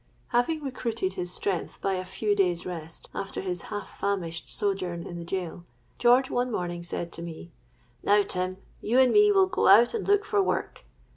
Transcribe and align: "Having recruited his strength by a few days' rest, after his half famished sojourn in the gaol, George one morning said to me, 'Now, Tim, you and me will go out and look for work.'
"Having 0.29 0.63
recruited 0.63 1.13
his 1.13 1.31
strength 1.31 1.79
by 1.79 1.93
a 1.93 2.03
few 2.05 2.35
days' 2.35 2.65
rest, 2.65 3.07
after 3.13 3.39
his 3.41 3.61
half 3.69 3.99
famished 3.99 4.49
sojourn 4.49 5.05
in 5.05 5.19
the 5.19 5.23
gaol, 5.23 5.63
George 5.99 6.27
one 6.31 6.51
morning 6.51 6.81
said 6.81 7.11
to 7.11 7.21
me, 7.21 7.51
'Now, 8.01 8.23
Tim, 8.23 8.57
you 8.81 8.97
and 8.97 9.13
me 9.13 9.31
will 9.31 9.45
go 9.45 9.67
out 9.67 9.93
and 9.93 10.07
look 10.07 10.25
for 10.25 10.41
work.' 10.41 10.85